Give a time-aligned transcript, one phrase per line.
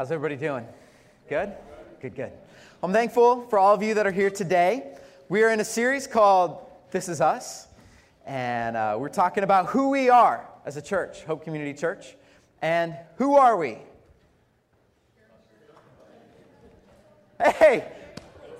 [0.00, 0.66] How's everybody doing?
[1.28, 1.52] Good?
[2.00, 2.32] Good, good.
[2.82, 4.96] I'm thankful for all of you that are here today.
[5.28, 6.56] We are in a series called
[6.90, 7.68] This Is Us,
[8.24, 12.16] and uh, we're talking about who we are as a church, Hope Community Church.
[12.62, 13.76] And who are we?
[17.38, 17.92] Hey,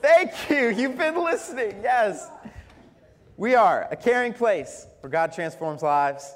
[0.03, 0.69] thank you.
[0.69, 1.75] You've been listening.
[1.83, 2.29] Yes.
[3.39, 6.35] We are a caring place where God transforms lives.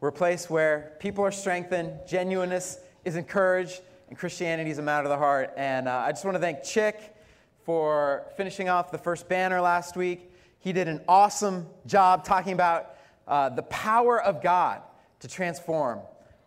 [0.00, 3.80] We're a place where people are strengthened, genuineness is encouraged,
[4.12, 5.54] and Christianity is a matter of the heart.
[5.56, 7.16] And uh, I just want to thank Chick
[7.64, 10.30] for finishing off the first banner last week.
[10.58, 14.82] He did an awesome job talking about uh, the power of God
[15.20, 16.00] to transform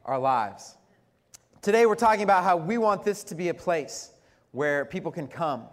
[0.06, 0.78] our lives.
[1.64, 4.12] Today, we're talking about how we want this to be a place
[4.52, 5.64] where people can come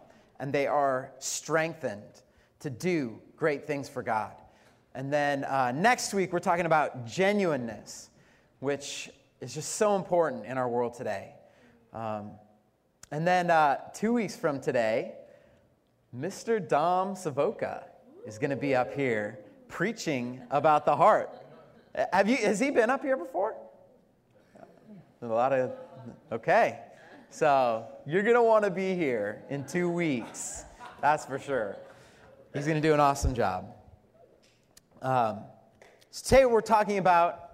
[0.40, 2.22] and they are strengthened
[2.60, 4.32] to do great things for God.
[4.94, 8.08] And then uh, next week, we're talking about genuineness,
[8.60, 9.10] which
[9.42, 11.34] is just so important in our world today.
[11.92, 12.30] Um,
[13.10, 15.12] and then uh, two weeks from today,
[16.16, 16.66] Mr.
[16.66, 17.84] Dom Savoca
[18.26, 21.30] is going to be up here preaching about the heart.
[22.12, 23.54] Have you, has he been up here before?
[25.20, 25.72] A lot of,
[26.32, 26.80] okay.
[27.30, 30.64] So you're going to want to be here in two weeks.
[31.00, 31.76] That's for sure.
[32.54, 33.74] He's going to do an awesome job.
[35.00, 35.40] Um,
[36.10, 37.52] so today we're talking about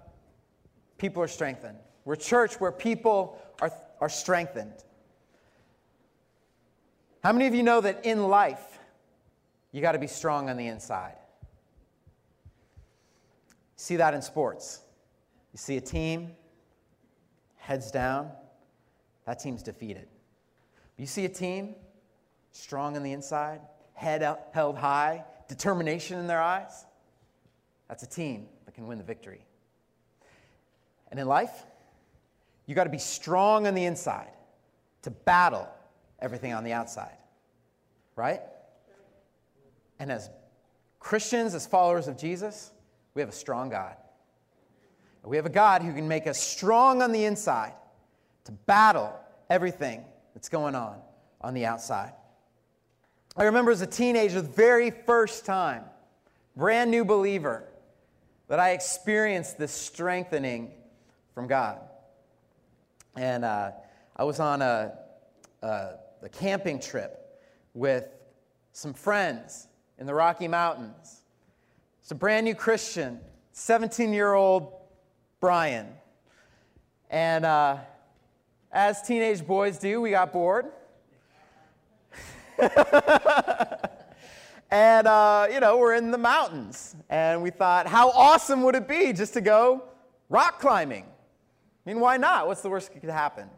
[0.97, 1.77] people are strengthened.
[2.05, 3.37] We're church where people
[3.99, 4.83] are, strengthened.
[7.23, 8.79] How many of you know that in life,
[9.71, 11.15] you got to be strong on the inside?
[13.75, 14.81] See that in sports.
[15.53, 16.31] You see a team,
[17.57, 18.31] heads down,
[19.25, 20.07] that team's defeated.
[20.97, 21.75] You see a team,
[22.51, 23.61] strong on the inside,
[23.93, 26.85] head up, held high, determination in their eyes,
[27.89, 29.43] that's a team that can win the victory.
[31.09, 31.65] And in life,
[32.69, 34.29] you got to be strong on the inside
[35.01, 35.67] to battle
[36.19, 37.17] everything on the outside,
[38.15, 38.41] right?
[39.97, 40.29] And as
[40.99, 42.69] Christians, as followers of Jesus,
[43.15, 43.95] we have a strong God.
[45.23, 47.73] We have a God who can make us strong on the inside
[48.45, 49.19] to battle
[49.49, 51.01] everything that's going on
[51.41, 52.13] on the outside.
[53.35, 55.85] I remember as a teenager, the very first time,
[56.55, 57.63] brand new believer,
[58.47, 60.69] that I experienced this strengthening
[61.33, 61.79] from God.
[63.15, 63.71] And uh,
[64.15, 64.93] I was on a,
[65.61, 67.39] a, a camping trip
[67.73, 68.05] with
[68.71, 71.21] some friends in the Rocky Mountains.
[72.01, 73.19] It's a brand new Christian,
[73.51, 74.73] 17 year old
[75.39, 75.87] Brian.
[77.09, 77.77] And uh,
[78.71, 80.65] as teenage boys do, we got bored.
[84.71, 86.95] And, uh, you know, we're in the mountains.
[87.09, 89.83] And we thought, how awesome would it be just to go
[90.29, 91.05] rock climbing?
[91.89, 92.45] I mean, why not?
[92.45, 93.49] What's the worst that could happen?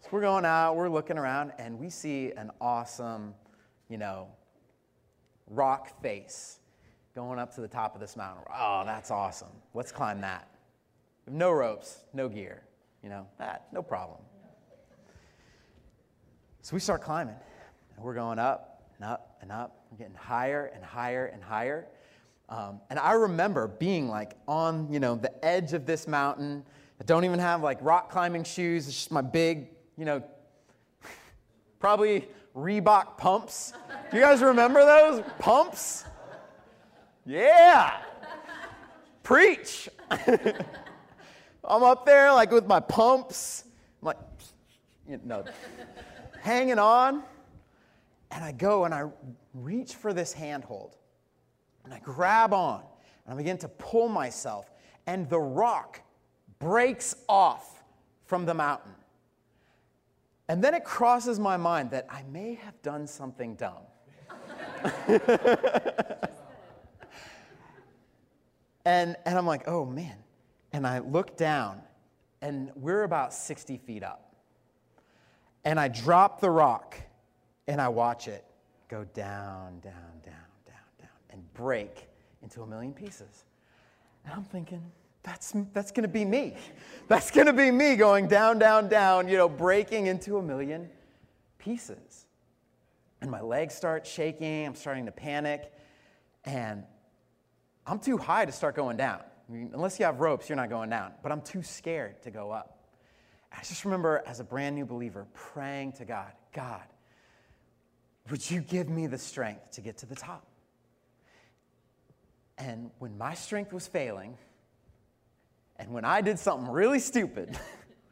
[0.00, 3.32] so we're going out, we're looking around, and we see an awesome,
[3.88, 4.26] you know,
[5.46, 6.58] rock face
[7.14, 8.42] going up to the top of this mountain.
[8.52, 9.52] Oh, that's awesome.
[9.72, 10.48] Let's climb that.
[11.28, 12.64] No ropes, no gear,
[13.00, 14.18] you know, that, no problem.
[16.62, 17.36] So we start climbing.
[17.94, 19.84] And we're going up and up and up.
[19.92, 21.86] We're getting higher and higher and higher.
[22.52, 26.62] Um, and I remember being like on, you know, the edge of this mountain.
[27.00, 28.86] I don't even have like rock climbing shoes.
[28.86, 30.22] It's just my big, you know,
[31.80, 33.72] probably Reebok pumps.
[34.10, 36.04] Do you guys remember those pumps?
[37.24, 37.96] Yeah.
[39.22, 39.88] Preach.
[40.10, 43.64] I'm up there like with my pumps.
[44.02, 44.18] I'm like,
[45.08, 45.42] you know,
[46.42, 47.22] hanging on.
[48.30, 49.08] And I go and I
[49.54, 50.98] reach for this handhold.
[51.84, 52.82] And I grab on
[53.24, 54.70] and I begin to pull myself.
[55.06, 56.00] And the rock
[56.58, 57.82] breaks off
[58.24, 58.94] from the mountain.
[60.48, 63.84] And then it crosses my mind that I may have done something dumb.
[68.84, 70.16] and, and I'm like, oh man.
[70.74, 71.82] And I look down,
[72.40, 74.34] and we're about 60 feet up.
[75.64, 76.96] And I drop the rock
[77.68, 78.44] and I watch it
[78.88, 79.92] go down, down,
[80.22, 80.41] down, down, down,
[81.32, 82.08] and break
[82.42, 83.44] into a million pieces.
[84.24, 84.82] And I'm thinking,
[85.22, 86.54] that's, that's going to be me.
[87.08, 90.88] That's going to be me going down, down, down, you know, breaking into a million
[91.58, 92.26] pieces.
[93.20, 94.66] And my legs start shaking.
[94.66, 95.72] I'm starting to panic.
[96.44, 96.82] And
[97.86, 99.20] I'm too high to start going down.
[99.48, 101.12] I mean, unless you have ropes, you're not going down.
[101.22, 102.78] But I'm too scared to go up.
[103.52, 106.82] I just remember as a brand new believer praying to God, God,
[108.30, 110.46] would you give me the strength to get to the top?
[112.58, 114.36] And when my strength was failing,
[115.76, 117.58] and when I did something really stupid,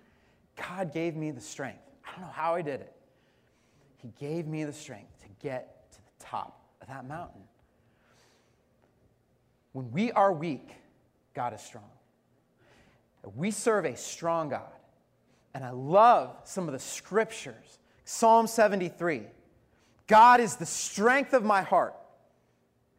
[0.68, 1.82] God gave me the strength.
[2.06, 2.92] I don't know how I did it.
[3.98, 7.42] He gave me the strength to get to the top of that mountain.
[9.72, 10.70] When we are weak,
[11.34, 11.84] God is strong.
[13.36, 14.72] We serve a strong God.
[15.54, 17.78] And I love some of the scriptures.
[18.04, 19.22] Psalm 73
[20.06, 21.94] God is the strength of my heart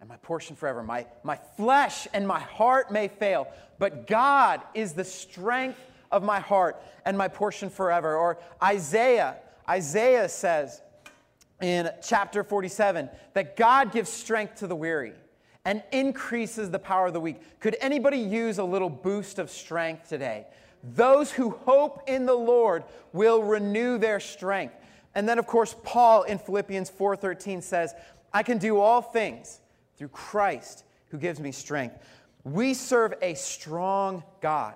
[0.01, 0.83] and my portion forever.
[0.83, 5.79] My, my flesh and my heart may fail, but God is the strength
[6.11, 8.17] of my heart and my portion forever.
[8.17, 9.37] Or Isaiah,
[9.69, 10.81] Isaiah says
[11.61, 15.13] in chapter 47 that God gives strength to the weary
[15.65, 17.59] and increases the power of the weak.
[17.59, 20.47] Could anybody use a little boost of strength today?
[20.83, 22.83] Those who hope in the Lord
[23.13, 24.73] will renew their strength.
[25.13, 27.93] And then of course Paul in Philippians 4:13 says,
[28.33, 29.60] I can do all things
[30.01, 31.95] through Christ who gives me strength.
[32.43, 34.73] We serve a strong God.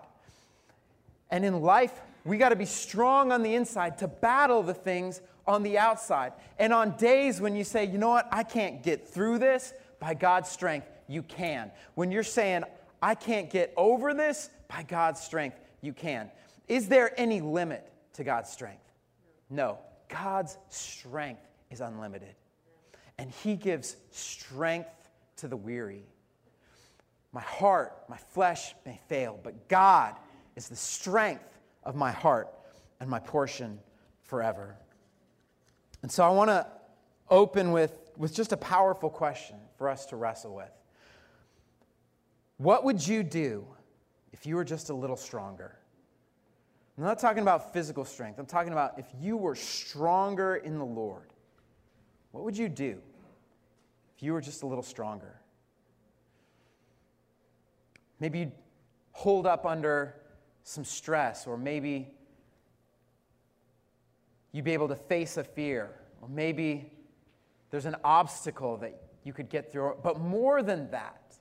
[1.32, 5.22] And in life, we got to be strong on the inside to battle the things
[5.48, 6.34] on the outside.
[6.60, 10.14] And on days when you say, you know what, I can't get through this, by
[10.14, 11.72] God's strength, you can.
[11.96, 12.64] When you're saying,
[13.02, 16.30] I can't get over this, by God's strength, you can.
[16.68, 18.94] Is there any limit to God's strength?
[19.50, 19.80] No.
[20.08, 21.42] God's strength
[21.72, 22.36] is unlimited.
[23.18, 24.90] And He gives strength
[25.38, 26.06] to the weary.
[27.32, 30.16] My heart, my flesh may fail, but God
[30.56, 32.50] is the strength of my heart
[33.00, 33.80] and my portion
[34.24, 34.78] forever.
[36.02, 36.68] And so I want to
[37.30, 40.72] open with, with just a powerful question for us to wrestle with.
[42.58, 43.66] What would you do
[44.32, 45.78] if you were just a little stronger?
[46.98, 48.40] I'm not talking about physical strength.
[48.40, 51.34] I'm talking about if you were stronger in the Lord.
[52.32, 53.02] What would you do
[54.16, 55.40] if you were just a little stronger?
[58.20, 58.52] Maybe you'd
[59.12, 60.16] hold up under
[60.64, 62.08] some stress, or maybe
[64.52, 65.92] you'd be able to face a fear,
[66.22, 66.92] or maybe
[67.70, 69.98] there's an obstacle that you could get through.
[70.02, 71.36] But more than that,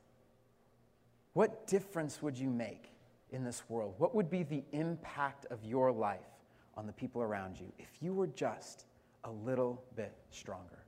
[1.33, 2.91] what difference would you make
[3.31, 3.95] in this world?
[3.99, 6.21] What would be the impact of your life
[6.77, 8.87] on the people around you if you were just
[9.25, 10.84] a little bit stronger?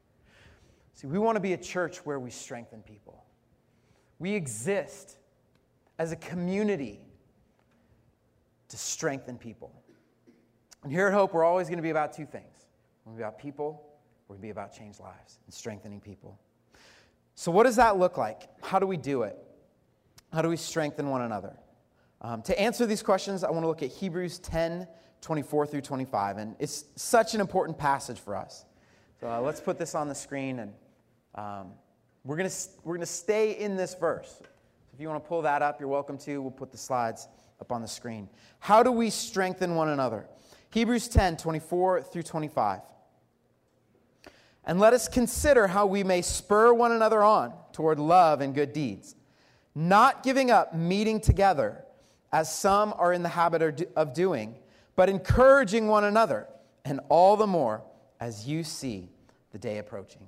[0.96, 3.22] See, we want to be a church where we strengthen people.
[4.18, 5.18] We exist
[5.98, 7.00] as a community
[8.68, 9.70] to strengthen people.
[10.82, 12.66] And here at Hope, we're always going to be about two things.
[13.04, 13.86] We're going to be about people,
[14.26, 16.40] we're going to be about changed lives and strengthening people.
[17.34, 18.48] So, what does that look like?
[18.62, 19.36] How do we do it?
[20.32, 21.54] How do we strengthen one another?
[22.22, 24.88] Um, to answer these questions, I want to look at Hebrews 10
[25.20, 26.38] 24 through 25.
[26.38, 28.64] And it's such an important passage for us.
[29.20, 30.60] So, uh, let's put this on the screen.
[30.60, 30.72] And
[31.36, 31.72] um,
[32.24, 32.50] we're going
[32.82, 34.40] we're going to stay in this verse.
[34.92, 36.40] If you want to pull that up, you're welcome to.
[36.40, 37.28] We'll put the slides
[37.60, 38.28] up on the screen.
[38.58, 40.26] How do we strengthen one another?
[40.70, 42.80] Hebrews 10 24 through 25.
[44.64, 48.72] And let us consider how we may spur one another on toward love and good
[48.72, 49.14] deeds,
[49.74, 51.84] not giving up meeting together,
[52.32, 54.56] as some are in the habit of doing,
[54.96, 56.48] but encouraging one another,
[56.84, 57.82] and all the more
[58.18, 59.08] as you see
[59.52, 60.26] the day approaching.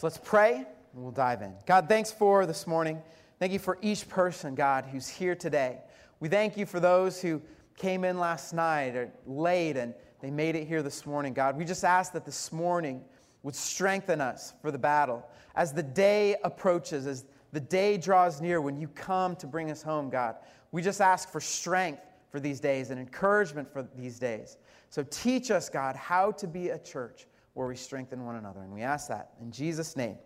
[0.00, 0.54] So let's pray
[0.94, 1.52] and we'll dive in.
[1.66, 3.02] God, thanks for this morning.
[3.38, 5.76] Thank you for each person, God, who's here today.
[6.20, 7.42] We thank you for those who
[7.76, 9.92] came in last night or late and
[10.22, 11.54] they made it here this morning, God.
[11.54, 13.04] We just ask that this morning
[13.42, 15.22] would strengthen us for the battle.
[15.54, 19.82] As the day approaches, as the day draws near when you come to bring us
[19.82, 20.36] home, God,
[20.72, 24.56] we just ask for strength for these days and encouragement for these days.
[24.88, 28.60] So teach us, God, how to be a church where we strengthen one another.
[28.60, 30.16] And we ask that in Jesus' name.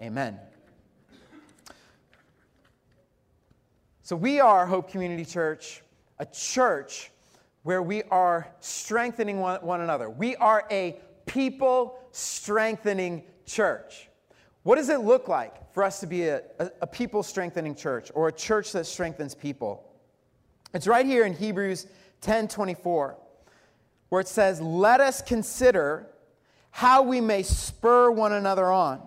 [0.00, 0.38] Amen.
[4.02, 5.82] So we are Hope Community Church,
[6.18, 7.10] a church
[7.62, 10.08] where we are strengthening one, one another.
[10.08, 14.08] We are a people strengthening church.
[14.62, 18.10] What does it look like for us to be a, a, a, people strengthening church
[18.14, 19.84] or a church that strengthens people?
[20.72, 21.86] It's right here in Hebrews
[22.20, 23.18] 10 24,
[24.08, 26.06] where it says, Let us consider
[26.78, 29.02] how we may spur one another on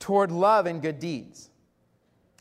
[0.00, 1.48] toward love and good deeds.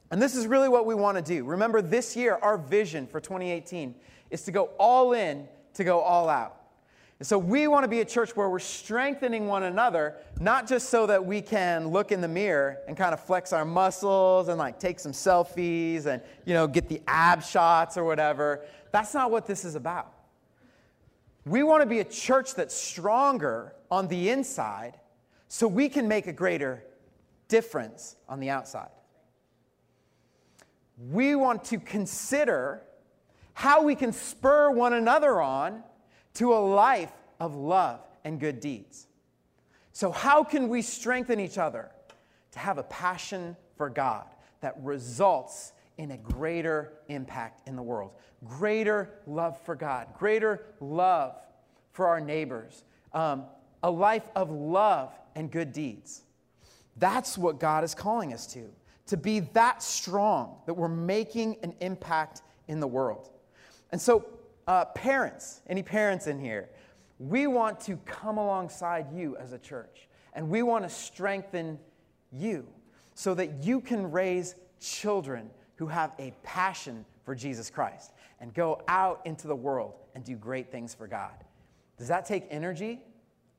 [0.09, 1.45] And this is really what we want to do.
[1.45, 3.93] Remember, this year, our vision for 2018
[4.31, 6.59] is to go all in, to go all out.
[7.19, 10.89] And so we want to be a church where we're strengthening one another, not just
[10.89, 14.57] so that we can look in the mirror and kind of flex our muscles and
[14.57, 18.65] like take some selfies and, you know, get the ab shots or whatever.
[18.91, 20.11] That's not what this is about.
[21.45, 24.99] We want to be a church that's stronger on the inside
[25.47, 26.83] so we can make a greater
[27.47, 28.89] difference on the outside.
[31.09, 32.81] We want to consider
[33.53, 35.83] how we can spur one another on
[36.35, 39.07] to a life of love and good deeds.
[39.93, 41.89] So, how can we strengthen each other
[42.51, 44.25] to have a passion for God
[44.61, 48.11] that results in a greater impact in the world?
[48.45, 51.35] Greater love for God, greater love
[51.93, 53.45] for our neighbors, um,
[53.83, 56.23] a life of love and good deeds.
[56.97, 58.69] That's what God is calling us to,
[59.07, 63.29] to be that strong that we're making an impact in the world.
[63.91, 64.25] And so,
[64.67, 66.69] uh, parents, any parents in here,
[67.19, 71.79] we want to come alongside you as a church, and we want to strengthen
[72.31, 72.67] you
[73.13, 78.81] so that you can raise children who have a passion for Jesus Christ and go
[78.87, 81.33] out into the world and do great things for God.
[81.97, 83.01] Does that take energy?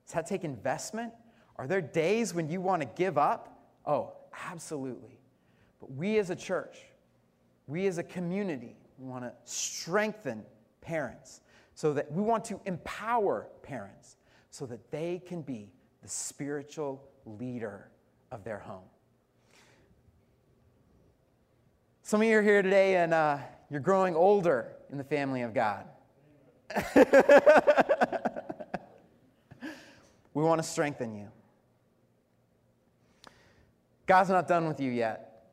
[0.08, 1.12] Does that take investment?
[1.56, 3.60] Are there days when you want to give up?
[3.84, 4.14] Oh,
[4.50, 5.18] absolutely.
[5.80, 6.78] But we as a church,
[7.66, 10.44] we as a community, we want to strengthen
[10.80, 11.42] parents
[11.74, 14.16] so that we want to empower parents
[14.50, 15.70] so that they can be
[16.02, 17.90] the spiritual leader
[18.32, 18.88] of their home.
[22.02, 23.36] Some of you are here today and uh,
[23.70, 25.84] you're growing older in the family of God.
[30.38, 31.26] we want to strengthen you.
[34.06, 35.50] God's not done with you yet.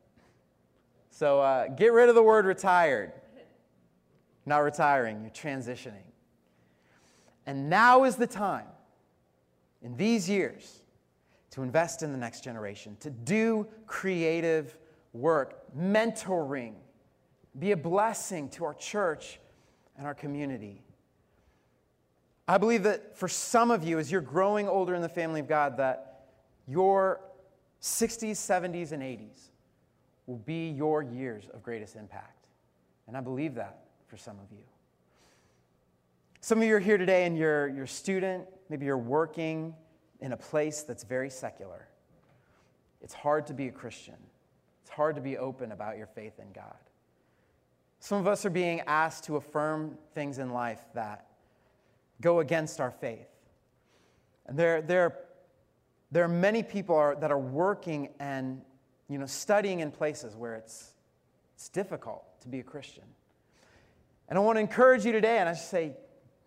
[1.10, 3.12] So uh, get rid of the word retired.
[4.46, 6.04] Not retiring, you're transitioning.
[7.46, 8.68] And now is the time,
[9.82, 10.82] in these years,
[11.50, 14.78] to invest in the next generation, to do creative
[15.12, 16.74] work, mentoring,
[17.58, 19.40] be a blessing to our church
[19.98, 20.84] and our community.
[22.48, 25.48] I believe that for some of you, as you're growing older in the family of
[25.48, 26.26] God, that
[26.68, 27.20] your
[27.82, 29.50] 60s, 70s, and 80s
[30.26, 32.48] will be your years of greatest impact.
[33.08, 34.64] And I believe that for some of you.
[36.40, 39.74] Some of you are here today and you're, you're a student, maybe you're working
[40.20, 41.88] in a place that's very secular.
[43.02, 44.14] It's hard to be a Christian.
[44.82, 46.76] It's hard to be open about your faith in God.
[47.98, 51.26] Some of us are being asked to affirm things in life that
[52.20, 53.28] go against our faith.
[54.46, 55.18] And there, there,
[56.10, 58.62] there are many people are, that are working and
[59.08, 60.92] you know, studying in places where it's,
[61.54, 63.04] it's difficult to be a Christian.
[64.28, 65.92] And I want to encourage you today, and I just say,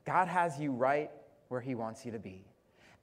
[0.05, 1.09] God has you right
[1.47, 2.45] where He wants you to be.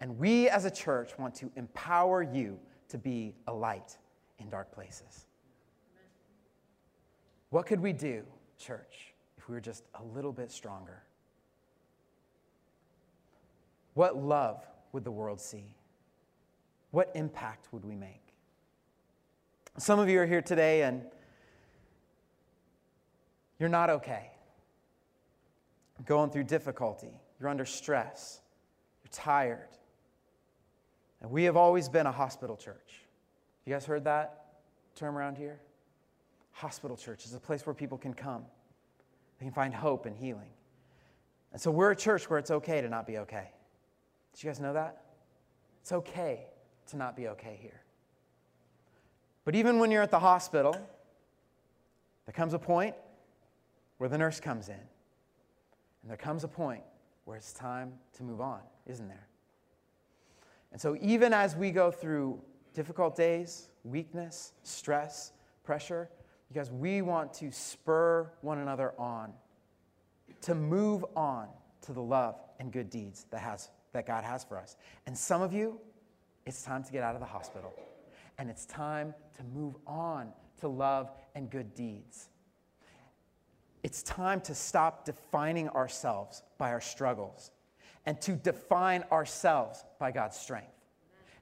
[0.01, 2.59] And we as a church want to empower you
[2.89, 3.97] to be a light
[4.39, 5.27] in dark places.
[7.51, 8.25] What could we do,
[8.59, 11.03] church, if we were just a little bit stronger?
[13.97, 14.63] What love
[14.93, 15.75] would the world see?
[16.91, 18.21] What impact would we make?
[19.79, 21.01] Some of you are here today and
[23.59, 24.33] you're not okay.
[26.05, 27.09] going through difficulty.
[27.41, 28.43] You're under stress.
[29.03, 29.71] You're tired.
[31.23, 33.01] And we have always been a hospital church.
[33.65, 34.59] You guys heard that
[34.95, 35.59] term around here?
[36.53, 38.45] Hospital church is a place where people can come,
[39.41, 40.51] they can find hope and healing.
[41.55, 43.53] And so we're a church where it's okay to not be okay.
[44.43, 45.03] You guys know that?
[45.81, 46.47] It's okay
[46.89, 47.81] to not be okay here.
[49.45, 50.73] But even when you're at the hospital,
[52.27, 52.95] there comes a point
[53.99, 54.75] where the nurse comes in.
[54.75, 56.83] And there comes a point
[57.25, 59.27] where it's time to move on, isn't there?
[60.73, 62.41] And so, even as we go through
[62.75, 65.33] difficult days, weakness, stress,
[65.65, 66.11] pressure,
[66.49, 69.33] because we want to spur one another on
[70.43, 71.49] to move on
[71.83, 74.77] to the love and good deeds that, has, that God has for us.
[75.07, 75.81] And some of you,
[76.45, 77.73] it's time to get out of the hospital.
[78.39, 82.29] And it's time to move on to love and good deeds.
[83.83, 87.51] It's time to stop defining ourselves by our struggles
[88.05, 90.73] and to define ourselves by God's strength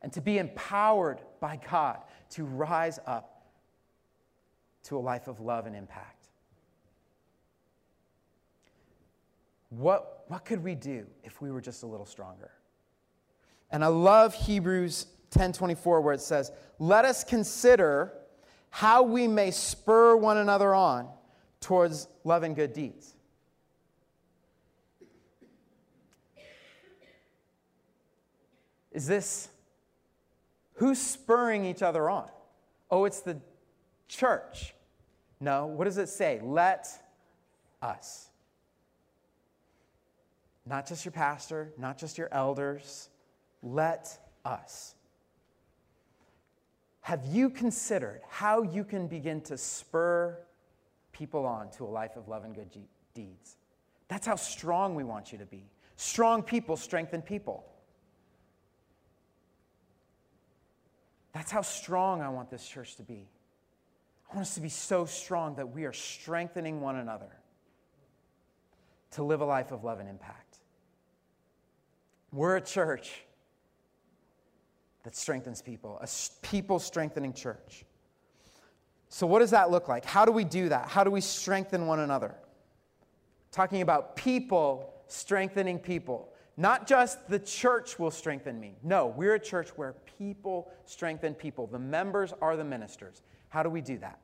[0.02, 1.98] and to be empowered by God
[2.30, 3.46] to rise up
[4.84, 6.13] to a life of love and impact.
[9.70, 12.50] What, what could we do if we were just a little stronger?
[13.70, 18.12] And I love Hebrews 10:24 where it says, "Let us consider
[18.70, 21.08] how we may spur one another on
[21.60, 23.14] towards love and good deeds."
[28.92, 29.48] Is this
[30.74, 32.30] who's spurring each other on?
[32.90, 33.40] Oh, it's the
[34.06, 34.72] church.
[35.40, 36.40] No, what does it say?
[36.40, 36.88] Let
[37.82, 38.28] us.
[40.66, 43.08] Not just your pastor, not just your elders.
[43.62, 44.94] Let us.
[47.00, 50.38] Have you considered how you can begin to spur
[51.14, 52.68] people on to a life of love and good,
[53.14, 53.56] deeds.
[54.08, 55.64] That's how strong we want you to be.
[55.96, 57.64] Strong people strengthen people.
[61.32, 63.28] That's how strong I want this church to be.
[64.30, 67.30] I want us to be so strong that we are strengthening one another
[69.12, 70.43] to live a life of love and impact.
[72.34, 73.22] We're a church
[75.04, 76.08] that strengthens people, a
[76.44, 77.84] people strengthening church.
[79.08, 80.04] So, what does that look like?
[80.04, 80.88] How do we do that?
[80.88, 82.34] How do we strengthen one another?
[83.52, 86.32] Talking about people strengthening people.
[86.56, 88.74] Not just the church will strengthen me.
[88.82, 91.68] No, we're a church where people strengthen people.
[91.68, 93.22] The members are the ministers.
[93.48, 94.18] How do we do that?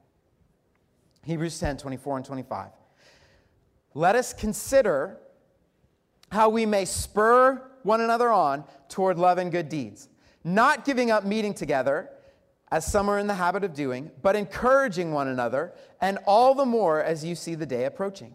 [1.24, 2.70] Hebrews 10 24 and 25.
[3.94, 5.18] Let us consider
[6.32, 10.08] how we may spur one another on toward love and good deeds,
[10.44, 12.10] not giving up meeting together,
[12.70, 16.64] as some are in the habit of doing, but encouraging one another, and all the
[16.64, 18.32] more as you see the day approaching.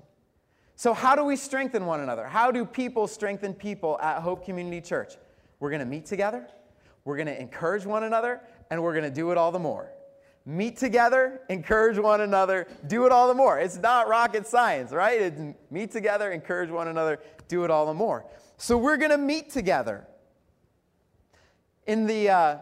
[0.75, 2.28] So, how do we strengthen one another?
[2.28, 5.14] How do people strengthen people at Hope Community Church?
[5.60, 6.48] We're going to meet together,
[7.06, 9.90] we're going to encourage one another, and we're going to do it all the more.
[10.46, 13.58] Meet together, encourage one another, do it all the more.
[13.58, 15.20] It's not rocket science, right?
[15.20, 18.25] It's meet together, encourage one another, do it all the more.
[18.58, 20.08] So, we're going to meet together.
[21.88, 22.58] In the, uh,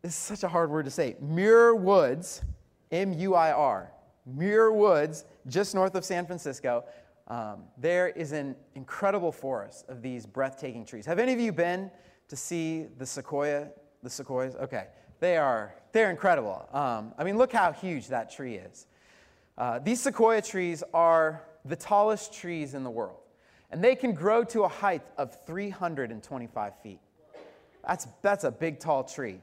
[0.00, 2.42] this is such a hard word to say, Muir Woods,
[2.90, 3.92] M U I R,
[4.26, 6.84] Muir Woods, just north of San Francisco.
[7.28, 11.06] Um, there is an incredible forest of these breathtaking trees.
[11.06, 11.90] Have any of you been
[12.28, 13.68] to see the sequoia?
[14.02, 14.56] The sequoias?
[14.56, 14.88] Okay,
[15.20, 16.68] they are they're incredible.
[16.72, 18.86] Um, I mean, look how huge that tree is.
[19.56, 23.20] Uh, these sequoia trees are the tallest trees in the world,
[23.72, 27.00] and they can grow to a height of 325 feet.
[27.86, 29.40] That's that's a big, tall tree.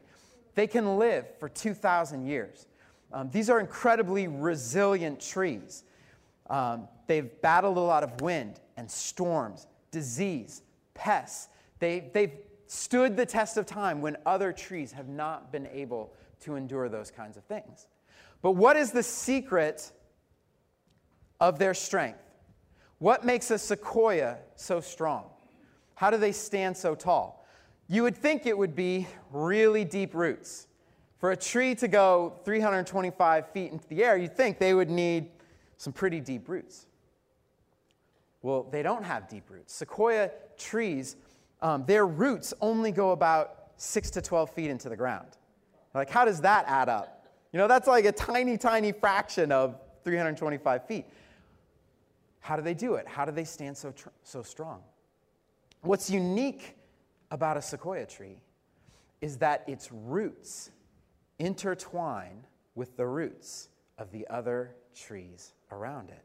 [0.56, 2.68] They can live for 2,000 years.
[3.12, 5.84] Um, these are incredibly resilient trees.
[6.50, 10.62] Um, they've battled a lot of wind and storms, disease,
[10.94, 11.50] pests.
[11.80, 12.34] They, they've
[12.68, 17.10] stood the test of time when other trees have not been able to endure those
[17.10, 17.88] kinds of things.
[18.42, 19.92] But what is the secret
[21.40, 22.29] of their strength?
[23.00, 25.26] What makes a sequoia so strong?
[25.96, 27.46] How do they stand so tall?
[27.88, 30.68] You would think it would be really deep roots.
[31.18, 35.32] For a tree to go 325 feet into the air, you'd think they would need
[35.78, 36.86] some pretty deep roots.
[38.42, 39.74] Well, they don't have deep roots.
[39.74, 41.16] Sequoia trees,
[41.62, 45.28] um, their roots only go about 6 to 12 feet into the ground.
[45.94, 47.28] Like, how does that add up?
[47.52, 51.06] You know, that's like a tiny, tiny fraction of 325 feet.
[52.40, 53.08] How do they do it?
[53.08, 54.82] How do they stand so, tr- so strong?
[55.82, 56.76] What's unique
[57.32, 58.42] about a sequoia tree
[59.22, 60.72] is that its roots
[61.38, 66.24] intertwine with the roots of the other trees around it.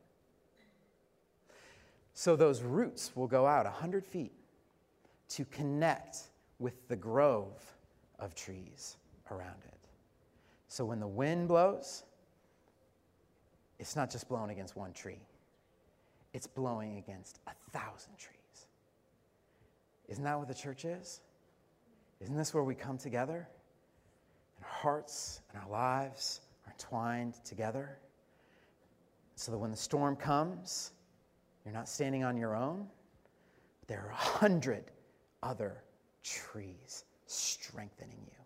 [2.15, 4.33] So those roots will go out 100 feet
[5.31, 6.19] to connect
[6.59, 7.61] with the grove
[8.21, 8.97] of trees
[9.31, 9.75] around it.
[10.69, 12.05] So when the wind blows,
[13.79, 15.19] it's not just blowing against one tree,
[16.35, 18.67] it's blowing against a thousand trees.
[20.09, 21.21] Isn't that what the church is?
[22.21, 23.49] Isn't this where we come together?
[24.57, 27.99] And our hearts and our lives are entwined together
[29.37, 30.91] so that when the storm comes,
[31.65, 32.89] you're not standing on your own.
[33.87, 34.85] There are a hundred
[35.43, 35.85] other
[36.25, 38.45] trees strengthening you.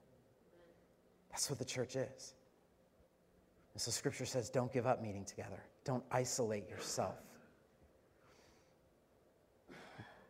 [1.30, 2.34] That's what the church is.
[3.72, 7.16] And so scripture says don't give up meeting together, don't isolate yourself.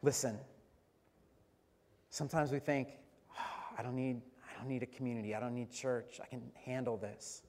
[0.03, 0.39] Listen,
[2.11, 2.89] sometimes we think,
[3.33, 5.35] oh, I don't need I don't need a community.
[5.37, 6.21] I don't need church.
[6.21, 7.43] I can handle this.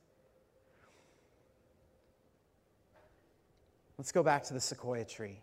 [3.98, 5.42] Let's go back to the sequoia tree.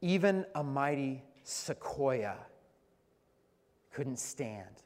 [0.00, 2.36] Even a mighty sequoia
[3.92, 4.82] couldn't stand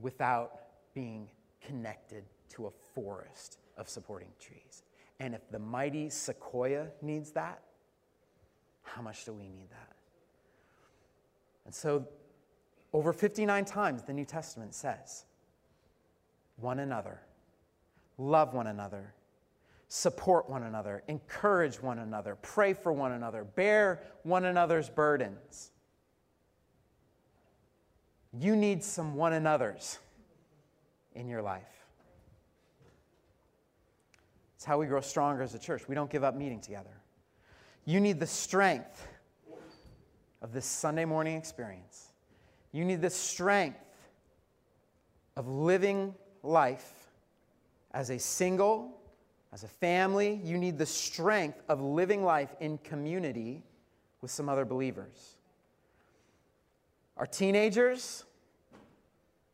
[0.00, 0.60] without
[0.94, 1.28] being
[1.66, 4.84] connected to a forest of supporting trees.
[5.18, 7.62] And if the mighty sequoia needs that,
[8.86, 9.92] how much do we need that?
[11.66, 12.06] And so,
[12.92, 15.24] over 59 times, the New Testament says,
[16.56, 17.20] one another,
[18.16, 19.12] love one another,
[19.88, 25.72] support one another, encourage one another, pray for one another, bear one another's burdens.
[28.32, 29.98] You need some one another's
[31.14, 31.62] in your life.
[34.54, 35.88] It's how we grow stronger as a church.
[35.88, 37.02] We don't give up meeting together.
[37.86, 39.06] You need the strength
[40.42, 42.12] of this Sunday morning experience.
[42.72, 43.78] You need the strength
[45.36, 46.92] of living life
[47.92, 48.92] as a single
[49.56, 53.62] As a family, you need the strength of living life in community
[54.20, 55.36] with some other believers.
[57.16, 58.24] Our teenagers,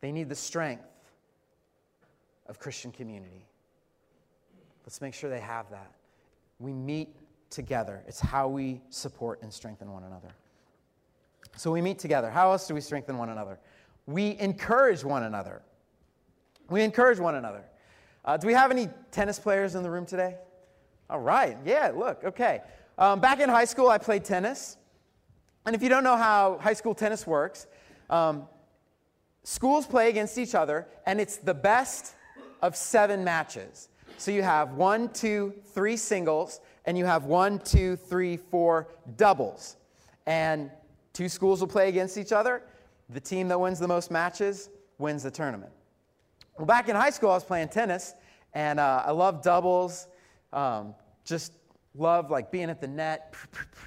[0.01, 0.83] they need the strength
[2.47, 3.45] of Christian community.
[4.85, 5.93] Let's make sure they have that.
[6.59, 7.15] We meet
[7.53, 10.29] together, it's how we support and strengthen one another.
[11.55, 12.29] So we meet together.
[12.29, 13.59] How else do we strengthen one another?
[14.07, 15.61] We encourage one another.
[16.69, 17.63] We encourage one another.
[18.25, 20.35] Uh, do we have any tennis players in the room today?
[21.09, 21.57] All right.
[21.65, 22.61] Yeah, look, okay.
[22.97, 24.77] Um, back in high school, I played tennis.
[25.65, 27.67] And if you don't know how high school tennis works,
[28.09, 28.47] um,
[29.43, 32.15] schools play against each other, and it's the best
[32.61, 33.89] of seven matches.
[34.17, 39.77] So you have one, two, three singles, and you have one, two, three, four doubles.
[40.25, 40.69] And
[41.13, 42.63] two schools will play against each other.
[43.09, 45.71] The team that wins the most matches wins the tournament.
[46.57, 48.13] Well, back in high school, I was playing tennis,
[48.53, 50.07] and uh, I love doubles.
[50.51, 50.93] Um,
[51.25, 51.53] just
[51.95, 53.33] love like being at the net,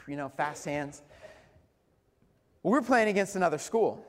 [0.06, 1.02] you know, fast hands.
[2.62, 4.04] We were playing against another school,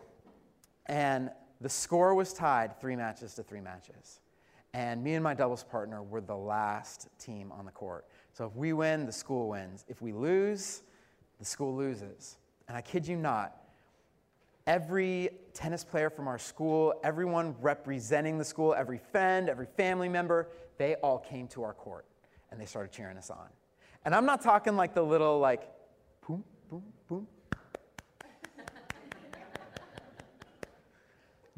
[0.88, 1.30] and
[1.62, 4.22] the score was tied three matches to three matches.
[4.74, 8.06] And me and my doubles partner were the last team on the court.
[8.38, 9.84] So if we win, the school wins.
[9.88, 10.84] If we lose,
[11.40, 12.38] the school loses.
[12.68, 13.58] And I kid you not,
[14.68, 20.50] every tennis player from our school, everyone representing the school, every friend, every family member,
[20.78, 22.06] they all came to our court
[22.52, 23.48] and they started cheering us on.
[24.06, 25.72] And I'm not talking like the little like
[26.28, 27.28] boom, boom, boom.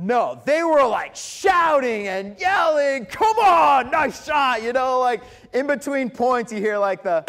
[0.02, 4.64] No, they were like shouting and yelling, come on, nice shot.
[4.64, 5.22] You know, like
[5.54, 7.26] in between points, you hear like the,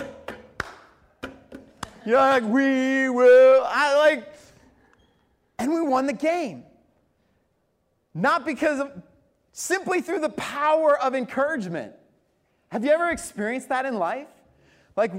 [2.06, 3.64] you're like, we will.
[3.66, 4.32] I like,
[5.58, 6.62] and we won the game.
[8.14, 9.02] Not because of,
[9.50, 11.92] simply through the power of encouragement.
[12.68, 14.28] Have you ever experienced that in life?
[14.94, 15.12] Like,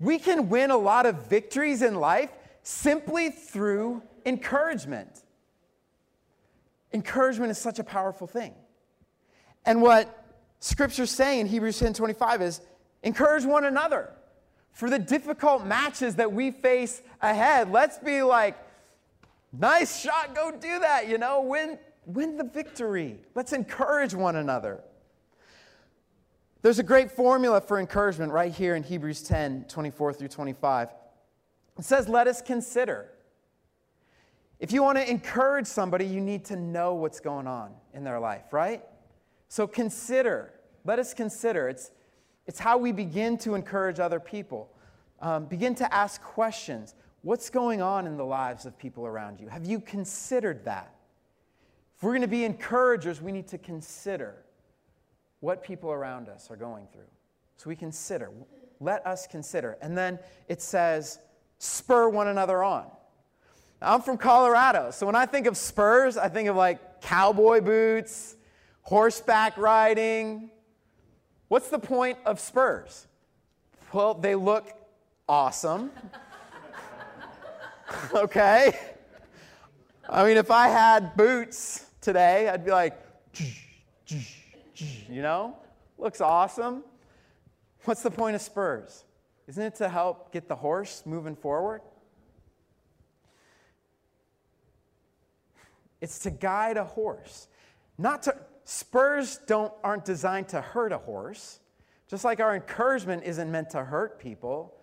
[0.00, 2.30] we can win a lot of victories in life
[2.62, 5.22] simply through encouragement.
[6.92, 8.54] Encouragement is such a powerful thing.
[9.64, 10.24] And what
[10.60, 12.60] Scripture's saying in Hebrews 10 25 is
[13.02, 14.10] encourage one another.
[14.72, 18.56] For the difficult matches that we face ahead, let's be like,
[19.52, 23.18] Nice shot, go do that, you know, win, win the victory.
[23.34, 24.80] Let's encourage one another.
[26.60, 30.88] There's a great formula for encouragement right here in Hebrews 10 24 through 25.
[31.78, 33.10] It says, Let us consider.
[34.60, 38.18] If you want to encourage somebody, you need to know what's going on in their
[38.18, 38.82] life, right?
[39.48, 40.52] So consider.
[40.84, 41.68] Let us consider.
[41.68, 41.90] It's,
[42.46, 44.70] it's how we begin to encourage other people.
[45.20, 46.94] Um, begin to ask questions.
[47.22, 49.48] What's going on in the lives of people around you?
[49.48, 50.94] Have you considered that?
[51.96, 54.36] If we're going to be encouragers, we need to consider
[55.40, 57.10] what people around us are going through.
[57.56, 58.30] So we consider.
[58.80, 59.76] Let us consider.
[59.82, 60.18] And then
[60.48, 61.18] it says,
[61.58, 62.86] spur one another on.
[63.80, 68.36] I'm from Colorado, so when I think of spurs, I think of like cowboy boots,
[68.82, 70.50] horseback riding.
[71.46, 73.06] What's the point of spurs?
[73.92, 74.68] Well, they look
[75.28, 75.92] awesome.
[78.14, 78.76] okay?
[80.08, 83.00] I mean, if I had boots today, I'd be like,
[84.06, 85.56] you know?
[85.98, 86.82] Looks awesome.
[87.84, 89.04] What's the point of spurs?
[89.46, 91.80] Isn't it to help get the horse moving forward?
[96.00, 97.48] It's to guide a horse.
[97.96, 101.60] Not to spurs don't aren't designed to hurt a horse.
[102.08, 104.78] Just like our encouragement isn't meant to hurt people,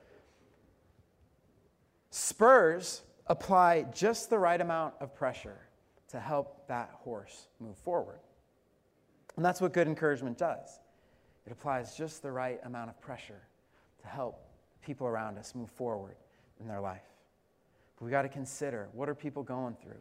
[2.16, 5.60] Spurs apply just the right amount of pressure
[6.08, 8.20] to help that horse move forward.
[9.36, 10.80] And that's what good encouragement does.
[11.46, 13.42] It applies just the right amount of pressure
[14.02, 14.48] to help
[14.82, 16.16] people around us move forward
[16.62, 17.04] in their life.
[18.00, 20.00] But we got to consider what are people going through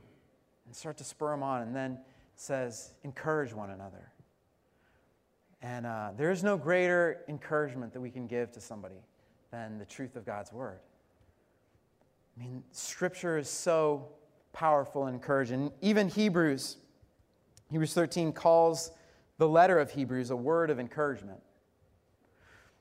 [0.66, 1.62] and start to spur them on.
[1.62, 1.98] And then
[2.36, 4.10] says, encourage one another.
[5.62, 9.02] And uh, there is no greater encouragement that we can give to somebody
[9.50, 10.80] than the truth of God's word.
[12.36, 14.08] I mean, Scripture is so
[14.52, 15.72] powerful and encouraging.
[15.80, 16.76] Even Hebrews,
[17.70, 18.90] Hebrews 13 calls
[19.38, 21.40] the letter of Hebrews a word of encouragement.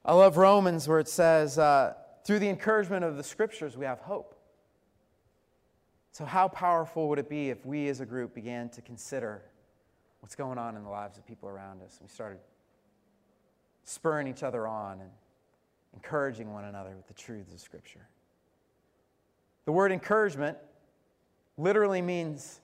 [0.03, 1.93] I love Romans where it says, uh,
[2.25, 4.32] through the encouragement of the Scriptures, we have hope.
[6.13, 9.41] So, how powerful would it be if we as a group began to consider
[10.19, 11.97] what's going on in the lives of people around us?
[11.99, 12.37] We started
[13.83, 15.09] spurring each other on and
[15.95, 18.07] encouraging one another with the truths of Scripture.
[19.65, 20.55] The word encouragement
[21.57, 22.59] literally means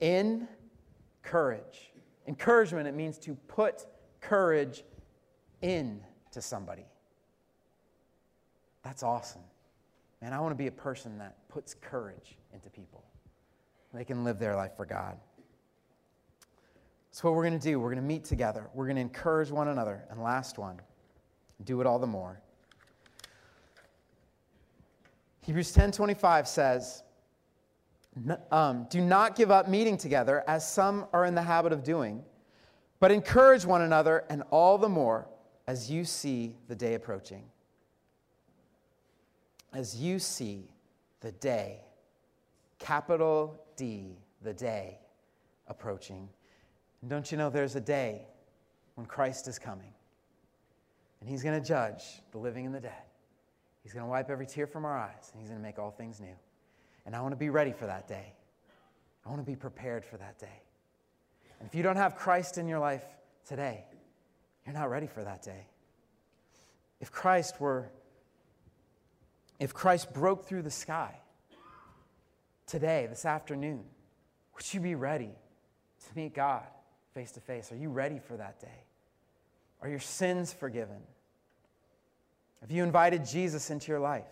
[0.00, 0.48] in
[1.22, 1.92] courage.
[2.26, 3.86] Encouragement, it means to put
[4.20, 4.82] courage
[5.62, 6.00] in
[6.32, 6.86] to somebody.
[8.82, 9.42] That's awesome.
[10.20, 13.04] Man, I want to be a person that puts courage into people.
[13.92, 15.16] They can live their life for God.
[17.12, 18.68] So, what we're going to do, we're going to meet together.
[18.74, 20.04] We're going to encourage one another.
[20.10, 20.80] And last one,
[21.62, 22.40] do it all the more.
[25.42, 27.04] Hebrews 10:25 says,
[28.50, 32.24] um, "Do not give up meeting together, as some are in the habit of doing,
[32.98, 35.28] but encourage one another, and all the more
[35.68, 37.48] as you see the day approaching."
[39.72, 40.73] As you see
[41.24, 41.80] the day,
[42.78, 44.98] capital D, the day
[45.66, 46.28] approaching.
[47.00, 48.26] And don't you know there's a day
[48.94, 49.94] when Christ is coming?
[51.20, 53.02] And he's going to judge the living and the dead.
[53.82, 55.90] He's going to wipe every tear from our eyes, and He's going to make all
[55.90, 56.36] things new.
[57.06, 58.34] And I want to be ready for that day.
[59.24, 60.62] I want to be prepared for that day.
[61.58, 63.04] And if you don't have Christ in your life
[63.46, 63.84] today,
[64.66, 65.66] you're not ready for that day.
[67.00, 67.90] If Christ were,
[69.58, 71.16] if Christ broke through the sky
[72.66, 73.84] today, this afternoon,
[74.54, 76.64] would you be ready to meet God
[77.14, 77.70] face to face?
[77.72, 78.84] Are you ready for that day?
[79.80, 81.02] Are your sins forgiven?
[82.60, 84.24] Have you invited Jesus into your life?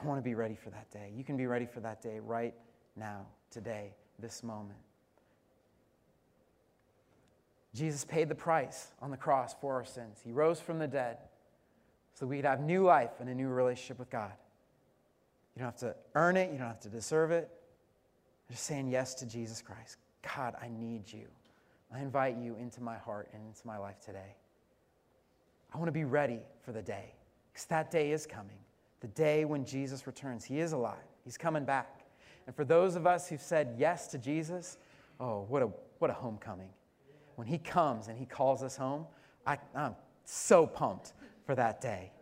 [0.00, 1.10] I want to be ready for that day.
[1.16, 2.54] You can be ready for that day right
[2.96, 4.78] now, today, this moment.
[7.74, 10.18] Jesus paid the price on the cross for our sins.
[10.24, 11.18] He rose from the dead
[12.18, 14.32] so we'd have new life and a new relationship with God.
[15.54, 17.48] You don't have to earn it, you don't have to deserve it.
[18.50, 19.98] Just saying yes to Jesus Christ.
[20.34, 21.26] God, I need you.
[21.94, 24.34] I invite you into my heart and into my life today.
[25.72, 27.14] I want to be ready for the day.
[27.52, 28.58] Because that day is coming.
[28.98, 30.44] The day when Jesus returns.
[30.44, 32.04] He is alive, He's coming back.
[32.48, 34.78] And for those of us who've said yes to Jesus,
[35.20, 35.68] oh, what a,
[36.00, 36.70] what a homecoming.
[37.36, 39.06] When He comes and He calls us home,
[39.46, 41.12] I, I'm so pumped
[41.48, 42.12] for that day.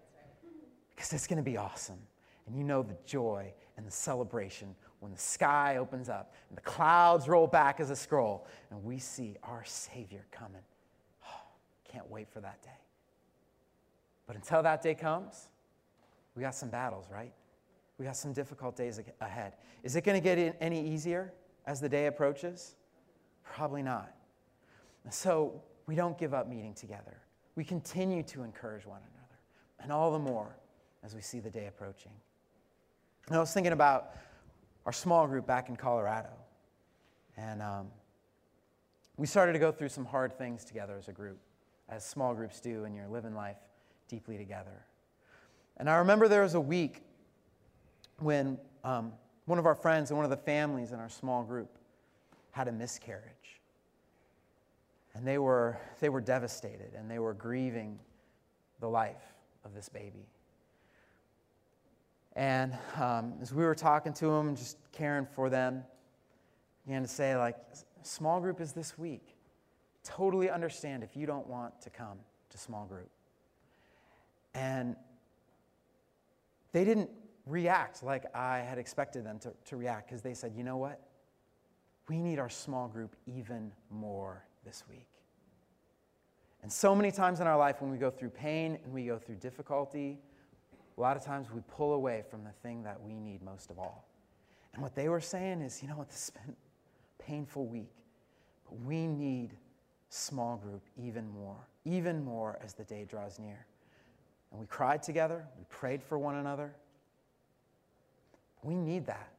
[0.94, 1.98] Because it's going to be awesome.
[2.46, 6.62] And you know the joy and the celebration when the sky opens up and the
[6.62, 10.62] clouds roll back as a scroll and we see our Savior coming.
[11.24, 11.40] Oh,
[11.92, 12.78] can't wait for that day.
[14.28, 15.48] But until that day comes,
[16.36, 17.32] we got some battles, right?
[17.98, 19.54] We got some difficult days ahead.
[19.82, 21.32] Is it going to get any easier
[21.66, 22.76] as the day approaches?
[23.42, 24.14] Probably not.
[25.10, 27.22] So we don't give up meeting together.
[27.56, 29.15] We continue to encourage one another,
[29.80, 30.56] and all the more
[31.04, 32.12] as we see the day approaching.
[33.28, 34.14] And I was thinking about
[34.84, 36.30] our small group back in Colorado,
[37.36, 37.88] and um,
[39.16, 41.38] we started to go through some hard things together as a group,
[41.88, 43.56] as small groups do, and you're living life
[44.08, 44.84] deeply together.
[45.76, 47.02] And I remember there was a week
[48.18, 49.12] when um,
[49.44, 51.78] one of our friends and one of the families in our small group
[52.50, 53.60] had a miscarriage.
[55.14, 57.98] And they were, they were devastated and they were grieving
[58.80, 59.35] the life
[59.66, 60.26] of this baby.
[62.34, 65.82] And um, as we were talking to them, just caring for them,
[66.86, 67.56] began to say, like,
[68.02, 69.36] small group is this week.
[70.04, 72.18] Totally understand if you don't want to come
[72.50, 73.10] to small group.
[74.54, 74.96] And
[76.72, 77.10] they didn't
[77.46, 81.00] react like I had expected them to, to react because they said, you know what?
[82.08, 85.08] We need our small group even more this week.
[86.66, 89.18] And so many times in our life, when we go through pain and we go
[89.18, 90.18] through difficulty,
[90.98, 93.78] a lot of times we pull away from the thing that we need most of
[93.78, 94.08] all.
[94.74, 97.92] And what they were saying is, you know what, this has been a painful week,
[98.64, 99.50] but we need
[100.08, 103.64] small group even more, even more as the day draws near.
[104.50, 106.74] And we cried together, we prayed for one another.
[108.64, 109.30] We need that.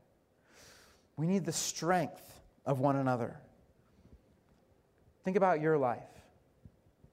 [1.18, 3.36] We need the strength of one another.
[5.26, 6.16] Think about your life.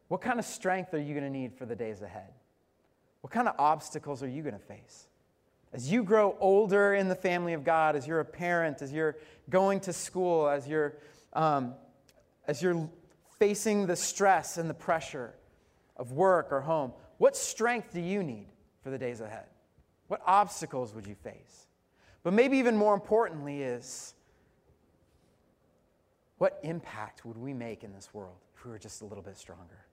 [0.08, 2.32] What kind of strength are you going to need for the days ahead?
[3.20, 5.08] What kind of obstacles are you going to face?
[5.72, 9.16] As you grow older in the family of God, as you're a parent, as you're
[9.50, 10.98] going to school, as you're,
[11.32, 11.74] um,
[12.46, 12.88] as you're
[13.38, 15.34] facing the stress and the pressure
[15.96, 18.46] of work or home, what strength do you need
[18.82, 19.46] for the days ahead?
[20.08, 21.66] What obstacles would you face?
[22.22, 24.14] But maybe even more importantly, is
[26.38, 29.36] what impact would we make in this world if we were just a little bit
[29.36, 29.86] stronger?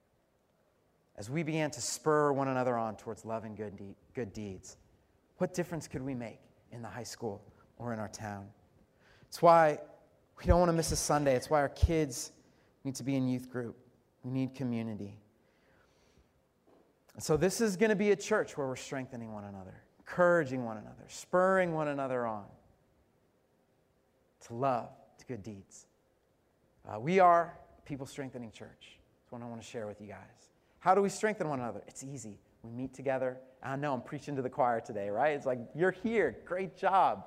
[1.16, 4.76] As we began to spur one another on towards love and good, de- good deeds,
[5.38, 7.42] what difference could we make in the high school
[7.78, 8.46] or in our town?
[9.28, 9.78] It's why
[10.38, 11.34] we don't want to miss a Sunday.
[11.34, 12.32] It's why our kids
[12.84, 13.76] need to be in youth group.
[14.24, 15.18] We need community.
[17.18, 20.78] So, this is going to be a church where we're strengthening one another, encouraging one
[20.78, 22.46] another, spurring one another on
[24.46, 25.86] to love, to good deeds.
[26.88, 28.98] Uh, we are People Strengthening Church.
[29.20, 30.51] That's what I want to share with you guys.
[30.82, 31.80] How do we strengthen one another?
[31.86, 32.40] It's easy.
[32.64, 33.36] We meet together.
[33.62, 35.36] I know I'm preaching to the choir today, right?
[35.36, 36.38] It's like, you're here.
[36.44, 37.26] Great job.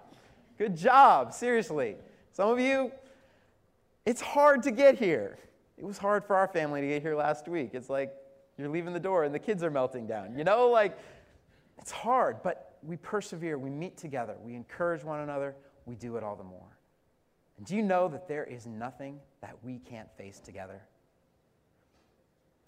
[0.57, 1.33] Good job.
[1.33, 1.95] Seriously.
[2.33, 2.91] Some of you,
[4.05, 5.37] it's hard to get here.
[5.77, 7.69] It was hard for our family to get here last week.
[7.71, 8.13] It's like
[8.57, 10.37] you're leaving the door and the kids are melting down.
[10.37, 10.97] You know, like
[11.77, 13.57] it's hard, but we persevere.
[13.57, 14.35] We meet together.
[14.43, 15.55] We encourage one another.
[15.85, 16.77] We do it all the more.
[17.57, 20.81] And do you know that there is nothing that we can't face together?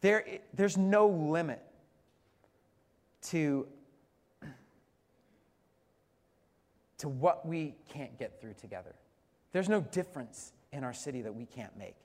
[0.01, 1.61] There, there's no limit
[3.23, 3.67] to,
[6.99, 8.95] to what we can't get through together.
[9.51, 11.95] There's no difference in our city that we can't make.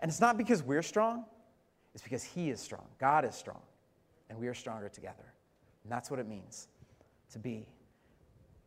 [0.00, 1.24] And it's not because we're strong,
[1.94, 2.86] it's because He is strong.
[2.98, 3.60] God is strong,
[4.28, 5.34] and we are stronger together.
[5.82, 6.68] And that's what it means
[7.32, 7.66] to be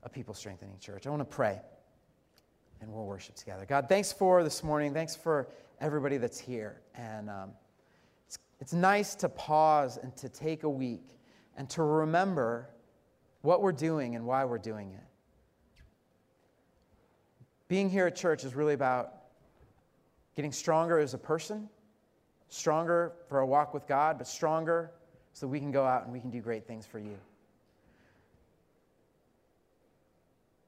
[0.03, 1.07] a people strengthening church.
[1.07, 1.61] I want to pray,
[2.81, 3.65] and we'll worship together.
[3.65, 4.93] God, thanks for this morning.
[4.93, 5.47] Thanks for
[5.79, 6.81] everybody that's here.
[6.95, 7.51] And um,
[8.63, 11.03] it's, nice to pause and to take a week
[11.57, 12.69] and to remember
[13.41, 15.03] what we're doing and why we're doing it.
[17.67, 19.15] Being here at church is really about
[20.37, 21.67] getting stronger as a person,
[22.47, 24.91] stronger for a walk with God, but stronger
[25.33, 27.17] so we can go out and we can do great things for you.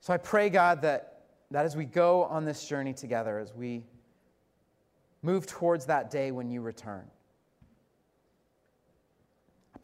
[0.01, 3.85] So I pray, God, that, that as we go on this journey together, as we
[5.21, 7.05] move towards that day when you return,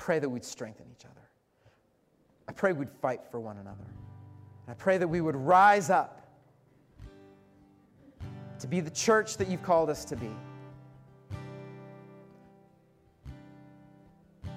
[0.01, 1.21] pray that we'd strengthen each other.
[2.47, 3.85] I pray we'd fight for one another.
[4.67, 6.27] I pray that we would rise up
[8.59, 10.31] to be the church that you've called us to be.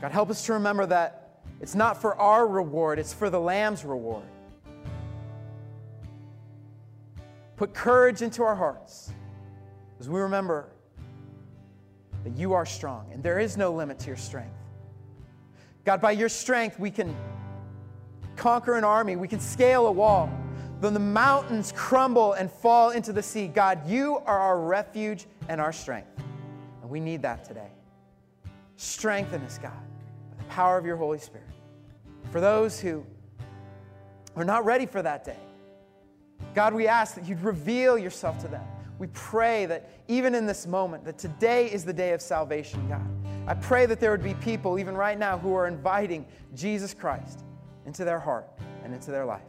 [0.01, 3.85] God, help us to remember that it's not for our reward, it's for the Lamb's
[3.85, 4.25] reward.
[7.57, 9.13] Put courage into our hearts
[10.01, 10.71] as we remember
[12.25, 14.63] that you are strong and there is no limit to your strength.
[15.85, 17.14] God, by your strength, we can
[18.37, 20.31] conquer an army, we can scale a wall.
[20.81, 23.47] Then the mountains crumble and fall into the sea.
[23.47, 26.09] God, you are our refuge and our strength.
[26.83, 27.70] And we need that today.
[28.77, 29.73] Strengthen us, God,
[30.31, 31.47] by the power of your Holy Spirit.
[32.33, 33.05] For those who
[34.37, 35.38] are not ready for that day,
[36.55, 38.64] God, we ask that you'd reveal yourself to them.
[38.99, 43.07] We pray that even in this moment, that today is the day of salvation, God.
[43.47, 47.45] I pray that there would be people, even right now, who are inviting Jesus Christ
[47.85, 48.49] into their heart
[48.85, 49.43] and into their life.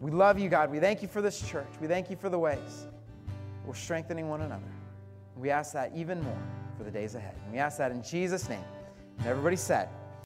[0.00, 0.70] We love you, God.
[0.70, 1.68] We thank you for this church.
[1.80, 2.88] We thank you for the ways
[3.64, 4.62] we're strengthening one another.
[5.36, 6.38] We ask that even more
[6.76, 7.36] for the days ahead.
[7.44, 8.64] And we ask that in Jesus' name.
[9.18, 9.88] And everybody said,